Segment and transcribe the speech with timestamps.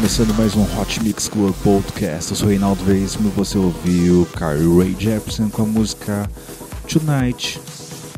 [0.00, 2.30] Começando mais um Hot Mix Club Podcast.
[2.30, 6.28] Eu sou Reinaldo Veríssimo e você ouviu Carly Ray Jepsen com a música
[6.88, 7.60] Tonight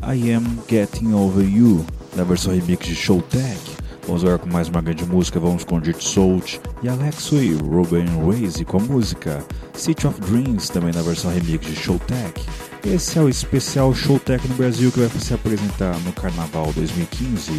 [0.01, 1.85] I Am Getting Over You,
[2.15, 3.59] na versão remix de Showtech.
[4.07, 8.05] Vamos agora com mais uma grande música, vamos com Dirt Soult e Alexo e Ruben
[8.25, 9.43] Raze com a música
[9.73, 12.45] City of Dreams, também na versão remix de Showtech.
[12.85, 17.51] Esse é o especial Showtech no Brasil que vai se apresentar no Carnaval 2015.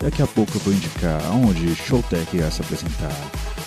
[0.00, 3.12] Daqui a pouco eu vou indicar aonde Showtech irá se apresentar.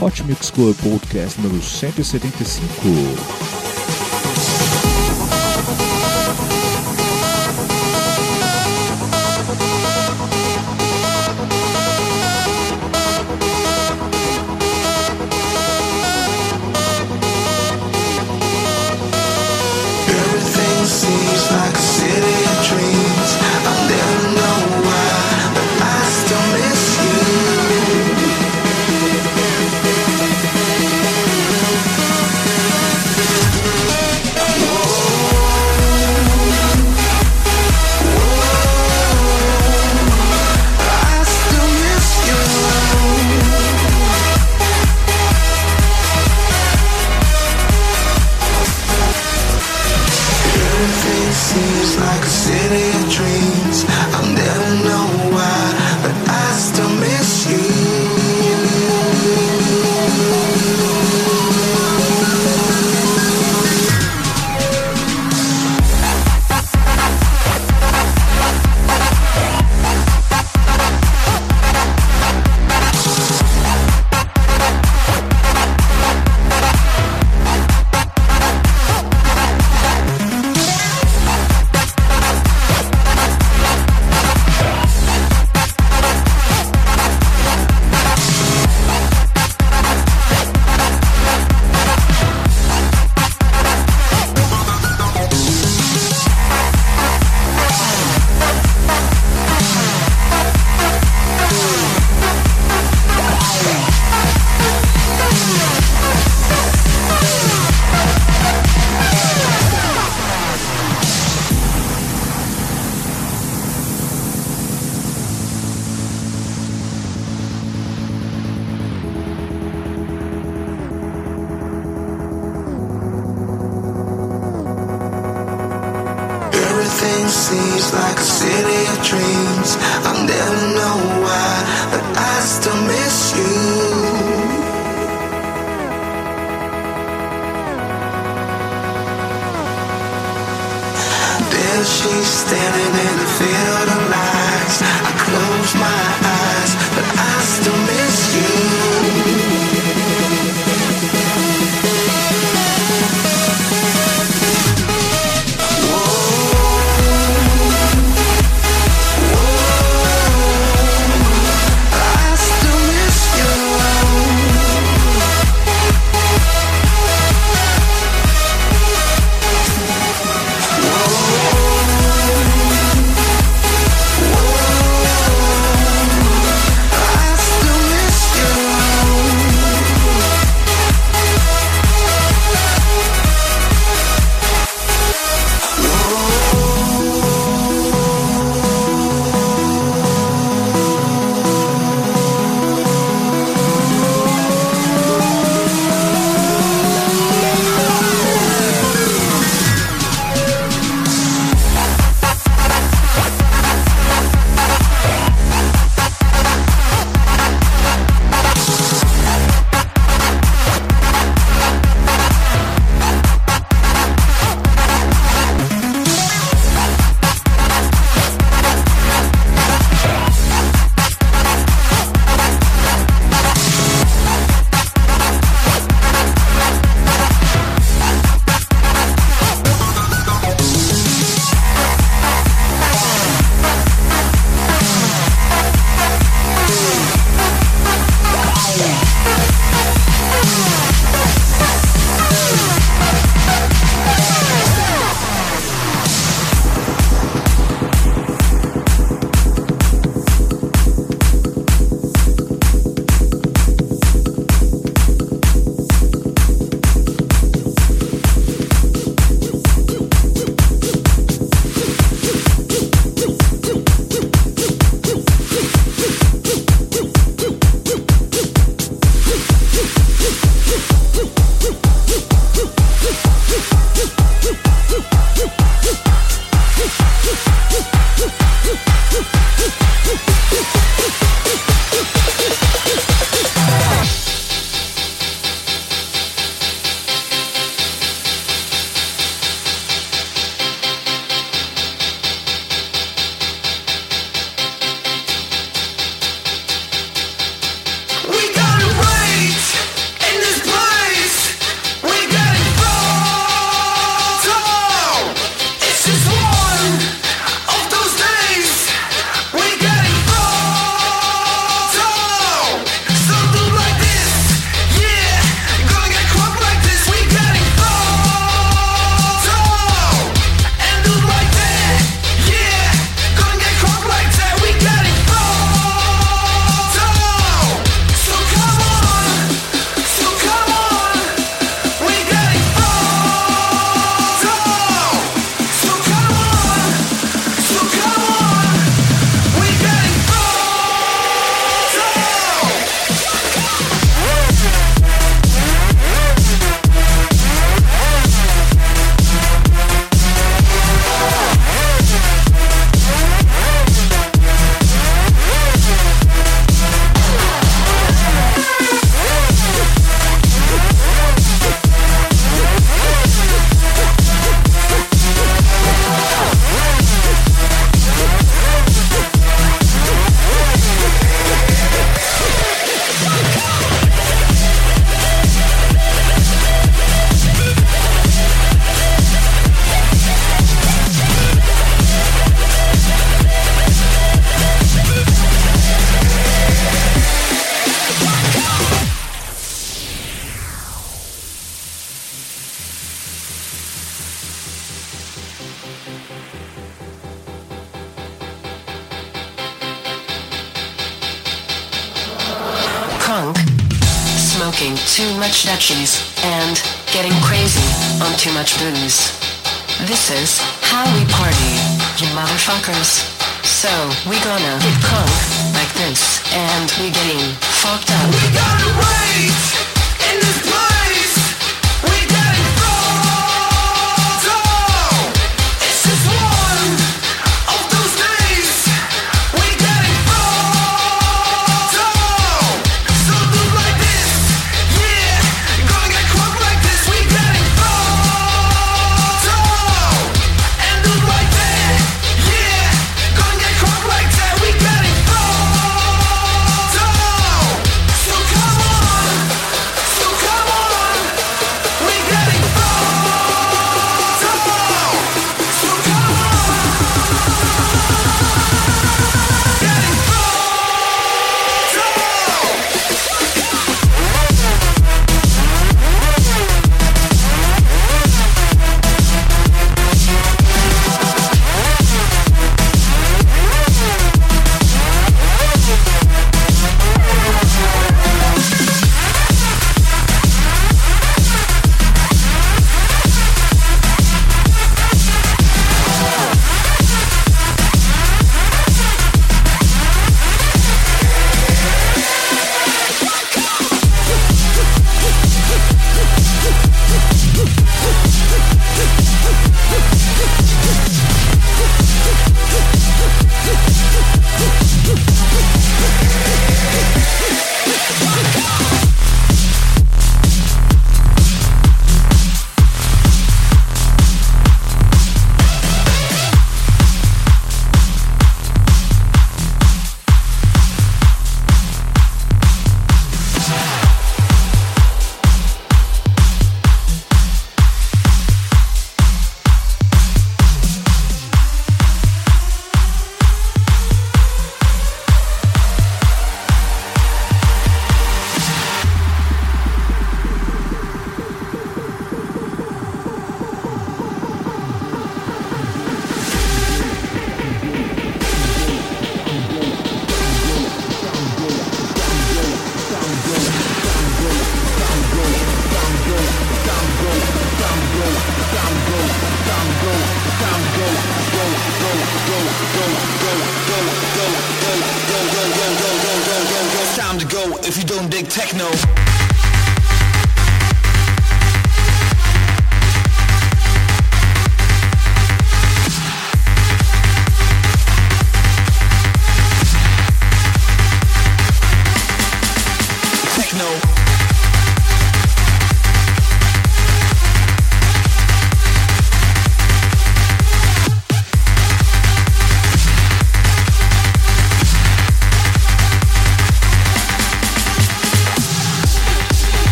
[0.00, 3.61] Hot Mix Club Podcast número 175.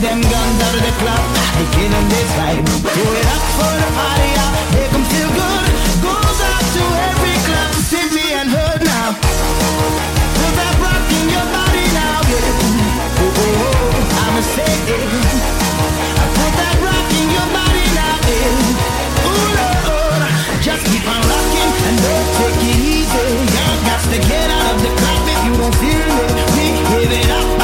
[0.00, 1.24] them guns out of the club.
[1.58, 2.62] They killing this vibe.
[2.62, 4.52] Do it up for the party up.
[4.74, 5.70] Here feel good.
[6.06, 9.18] Goes out to every club, city and heard now.
[10.38, 12.18] Feel that rock in your body now.
[12.30, 13.22] Yeah.
[13.22, 14.22] Oh, oh, oh.
[14.22, 15.02] I'ma say it.
[15.02, 18.22] I put that rock in your body now.
[18.22, 18.86] Yeah.
[19.26, 20.22] Lord.
[20.62, 23.26] Just keep on rocking and don't take it easy.
[23.34, 26.30] You got to get out of the club if you don't feel it.
[26.54, 27.57] We give it up.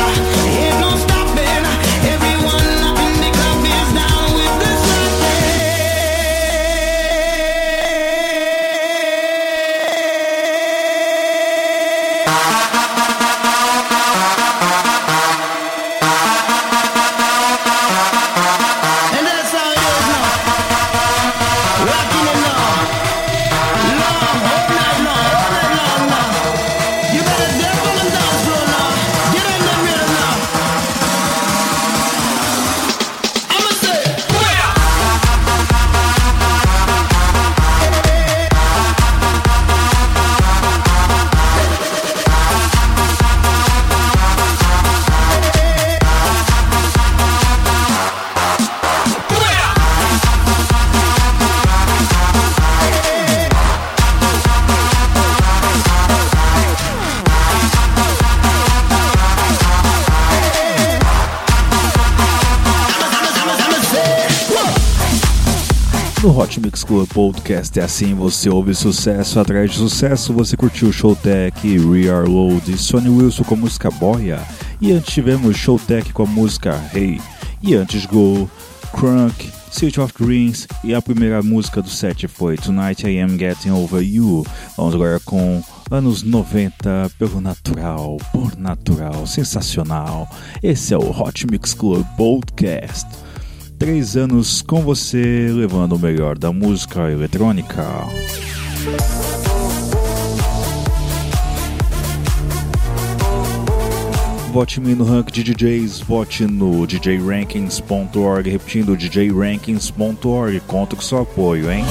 [66.25, 70.91] No Hot Mix Club Podcast é assim, você ouve sucesso atrás de sucesso, você curtiu
[70.91, 74.41] Showtech, We Are Load, Sonny Wilson com a música Boia,
[74.81, 77.21] e antes tivemos Showtech com a música Hey,
[77.63, 78.49] e antes Go,
[78.99, 83.73] Crunk, City of Dreams, e a primeira música do set foi Tonight I Am Getting
[83.73, 84.47] Over You.
[84.79, 90.27] Vamos agora com anos 90 pelo natural, por natural, sensacional.
[90.63, 93.24] Esse é o Hot Mix Club Podcast
[93.85, 97.85] três anos com você, levando o melhor da música eletrônica.
[104.51, 111.85] Vote-me no rank de DJs, vote no djrankings.org, repetindo djrankings.org, conto com seu apoio, hein?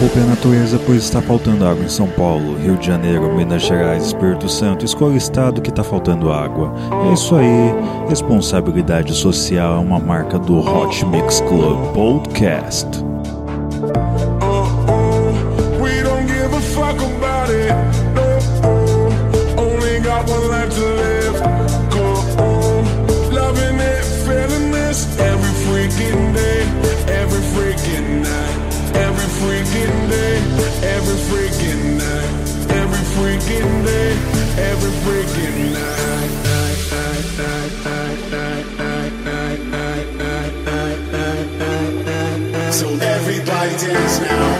[0.00, 3.62] Água, poupe a natureza, pois está faltando água em São Paulo, Rio de Janeiro, Minas
[3.62, 4.84] Gerais, Espírito Santo.
[4.84, 6.72] Escolha o estado que está faltando água.
[7.08, 7.74] É isso aí.
[8.08, 13.09] Responsabilidade social é uma marca do Hot Mix Club Podcast.
[43.82, 44.59] it is now.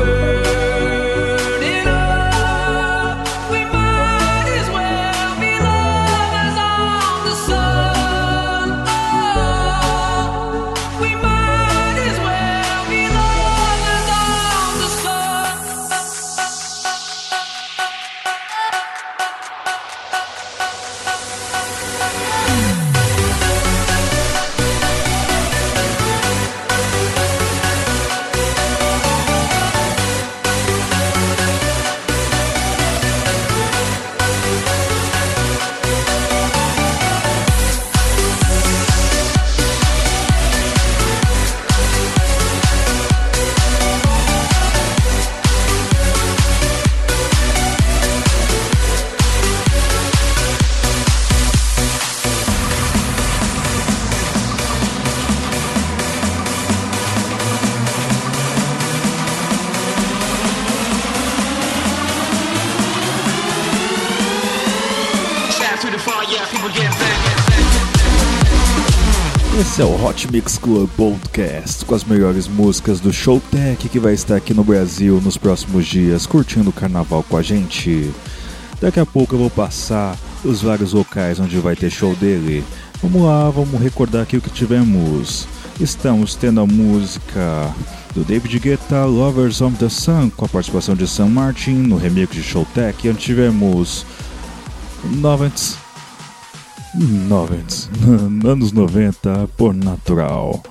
[0.00, 0.39] say.
[69.60, 74.14] Esse é o Hot Mix Club Podcast com as melhores músicas do Showtech que vai
[74.14, 78.10] estar aqui no Brasil nos próximos dias, curtindo o carnaval com a gente.
[78.80, 82.64] Daqui a pouco eu vou passar os vários locais onde vai ter show dele.
[83.02, 85.46] Vamos lá, vamos recordar aqui o que tivemos.
[85.78, 87.70] Estamos tendo a música
[88.14, 92.34] do David Guetta, Lovers of the Sun, com a participação de Sam Martin no remix
[92.34, 93.06] de Showtech.
[93.06, 94.06] E onde tivemos
[95.04, 95.89] Novents.
[96.94, 97.90] 90,
[98.48, 100.62] anos 90 por natural.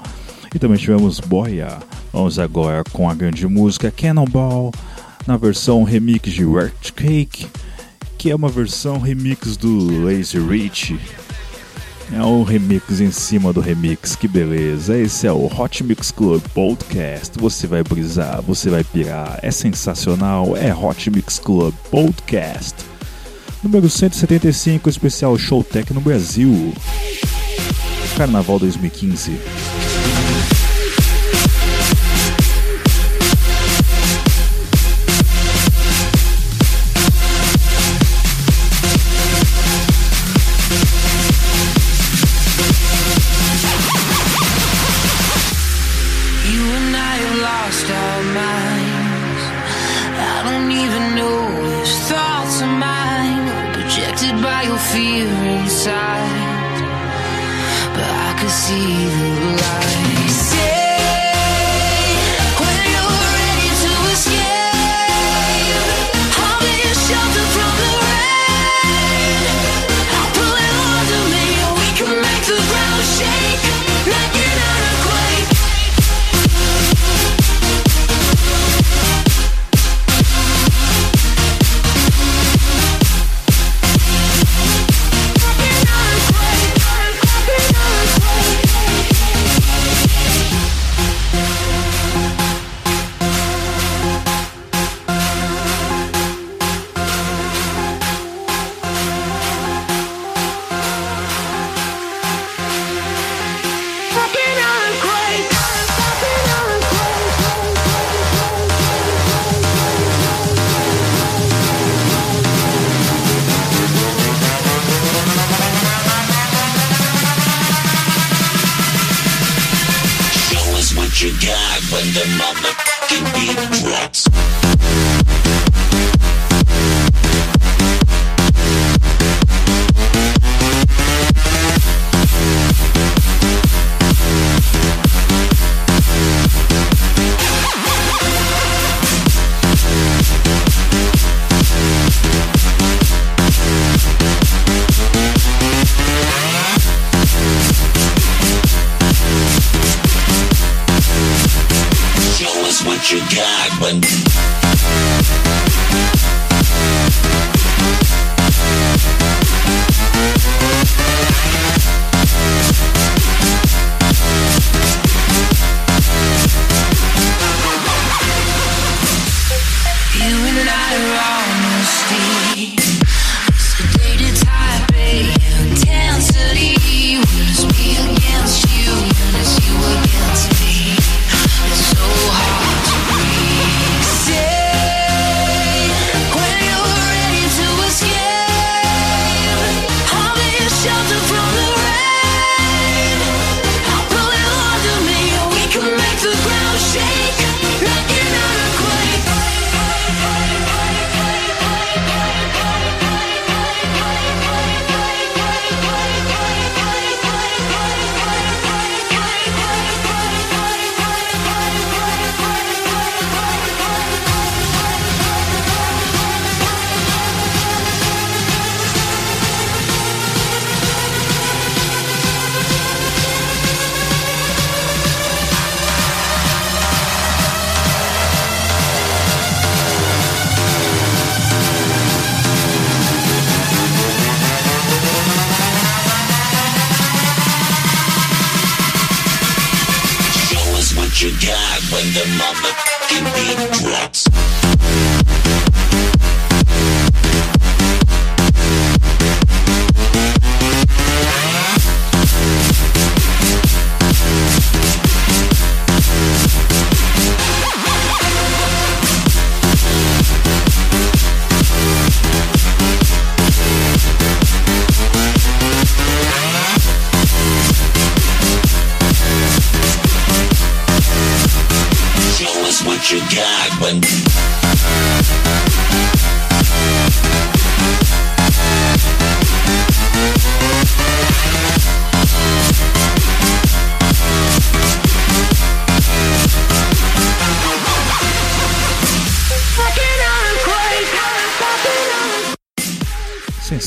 [0.53, 1.77] E também tivemos Boia.
[2.11, 4.73] Vamos agora com a grande música Cannonball,
[5.27, 7.47] na versão remix de Wrecked Cake,
[8.17, 10.99] que é uma versão remix do Lazy Rich.
[12.11, 14.97] É um remix em cima do remix, que beleza!
[14.97, 17.37] Esse é o Hot Mix Club Podcast.
[17.39, 22.88] Você vai brisar, você vai pirar, é sensacional, é Hot Mix Club Podcast.
[23.61, 26.73] Número 175, especial Showtech no Brasil.
[28.15, 29.88] Carnaval 2015.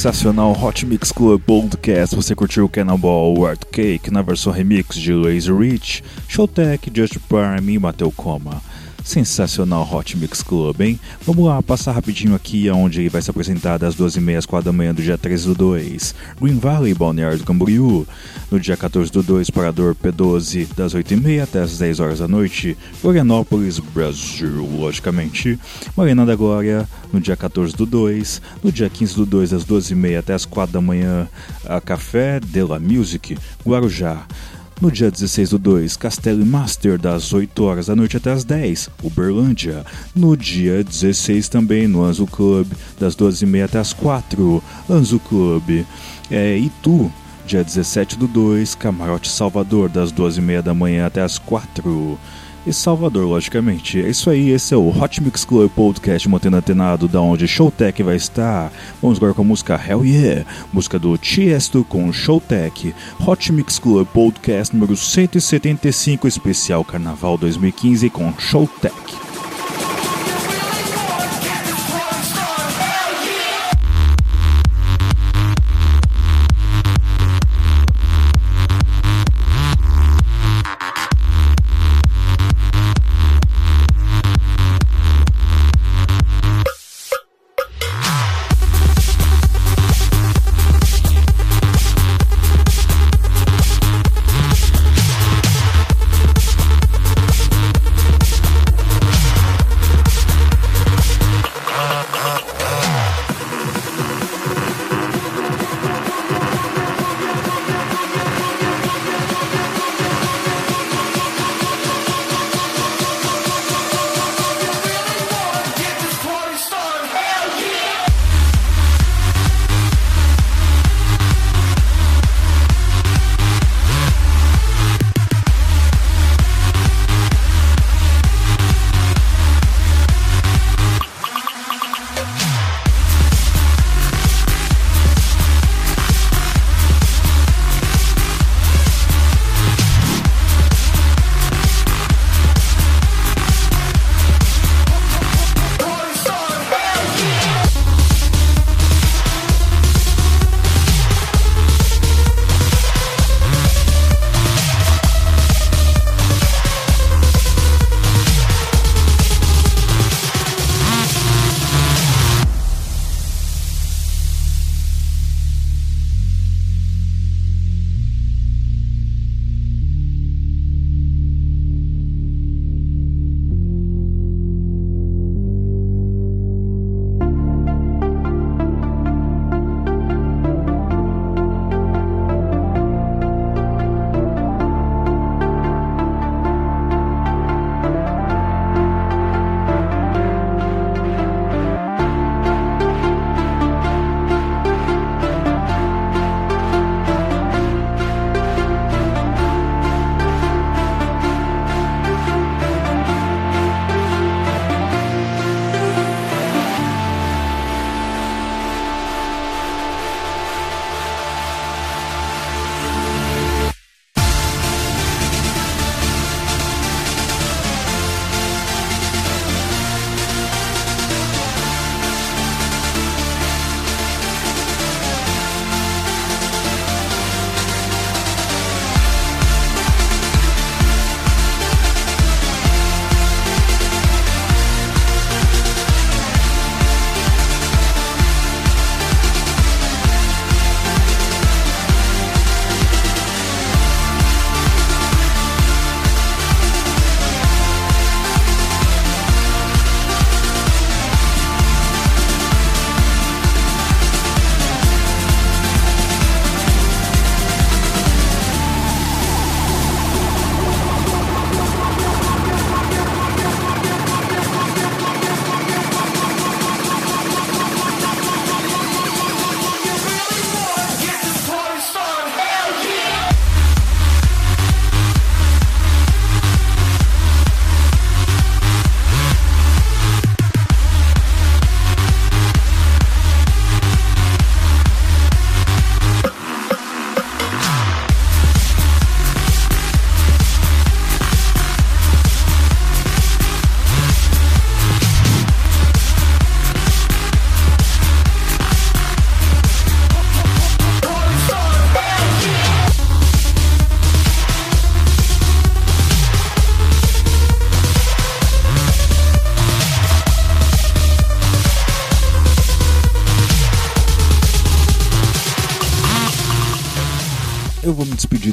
[0.02, 2.16] Sensacional Hot Mix Club Podcast.
[2.16, 7.78] Você curtiu Cannonball Art Cake na versão remix de Lazy Rich, Showtech, Just Prime e
[7.78, 8.60] Mateu Coma.
[9.04, 11.00] Sensacional Hot Mix Club, hein?
[11.26, 14.72] Vamos lá, passar rapidinho aqui aonde ele vai se apresentar das 12h30 às 4 da
[14.72, 16.14] manhã do dia 13 do 2.
[16.40, 18.06] Green Valley, Balneário do Camboriú.
[18.50, 22.76] No dia 14 do 2, Parador P12, das 8h30 até as 10 horas da noite.
[23.00, 25.58] Florianópolis, Brasil, logicamente.
[25.96, 28.40] Marina da Glória, no dia 14 do 2.
[28.62, 31.28] No dia 15 do 2, das 12h30 até as 4 da manhã,
[31.66, 34.26] a Café de la Music, Guarujá.
[34.82, 38.90] No dia 16 do 2, Castelo Master, das 8 horas da noite até as 10,
[39.04, 39.86] Uberlândia.
[40.12, 42.66] No dia 16 também, no Anzo Club,
[42.98, 44.60] das 12h30 até as 4,
[44.90, 45.84] Anzo Club.
[46.28, 47.12] É, Itu,
[47.46, 52.18] dia 17 do 2, Camarote Salvador, das 12h30 da manhã até as 4
[52.66, 54.00] e Salvador, logicamente.
[54.00, 58.02] É isso aí, esse é o Hot Mix Club Podcast mantendo antenado da onde Showtech
[58.02, 58.72] vai estar.
[59.00, 62.94] Vamos agora com a música Hell Yeah, música do Tiesto com Showtech.
[63.26, 69.31] Hot Mix Club Podcast número 175, especial Carnaval 2015 com Showtech.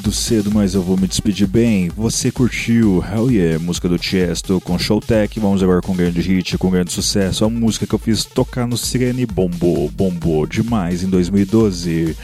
[0.10, 1.88] Do cedo, mas eu vou me despedir bem.
[1.90, 5.40] Você curtiu Hell Yeah, música do Tiesto com Showtech.
[5.40, 7.46] Vamos agora com grande hit, com grande sucesso.
[7.46, 12.18] A música que eu fiz tocar no Sirene bombou, bombou demais em 2012.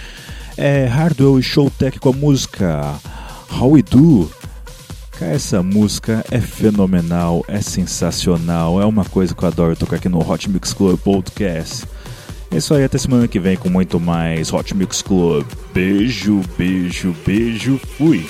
[0.57, 2.99] É Hardwell e Showtech com a música
[3.51, 4.31] How We Do.
[5.11, 10.09] Cara, essa música é fenomenal, é sensacional, é uma coisa que eu adoro tocar aqui
[10.09, 11.85] no Hot Mix Club Podcast.
[12.51, 15.45] É isso aí, até semana que vem com muito mais Hot Mix Club.
[15.73, 18.25] Beijo, beijo, beijo, fui!